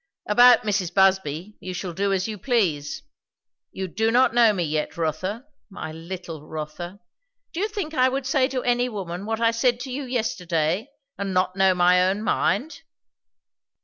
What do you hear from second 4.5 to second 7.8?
me yet, Rotha my little Rotha! Do you